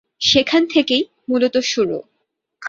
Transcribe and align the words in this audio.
সেখান 0.21 0.61
থেকেই 0.65 1.03
মূলত 1.29 1.55
শুরু। 1.63 1.97